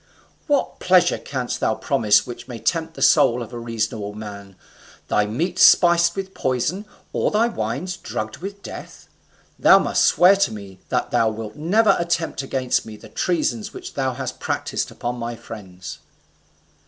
What 0.47 0.79
pleasure 0.79 1.19
canst 1.19 1.59
thou 1.59 1.75
promise 1.75 2.25
which 2.25 2.47
may 2.47 2.57
tempt 2.57 2.95
the 2.95 3.03
soul 3.03 3.43
of 3.43 3.53
a 3.53 3.59
reasonable 3.59 4.13
man? 4.15 4.55
Thy 5.09 5.27
meats, 5.27 5.61
spiced 5.61 6.15
with 6.15 6.33
poison; 6.33 6.87
or 7.13 7.29
thy 7.29 7.45
wines, 7.47 7.97
drugged 7.97 8.37
with 8.37 8.63
death? 8.63 9.07
Thou 9.59 9.77
must 9.77 10.03
swear 10.03 10.35
to 10.37 10.51
me 10.51 10.79
that 10.89 11.11
thou 11.11 11.29
wilt 11.29 11.55
never 11.55 11.95
attempt 11.99 12.41
against 12.41 12.83
me 12.83 12.97
the 12.97 13.09
treasons 13.09 13.75
which 13.75 13.93
thou 13.93 14.15
hast 14.15 14.39
practised 14.39 14.89
upon 14.89 15.17
my 15.19 15.35
friends." 15.35 15.99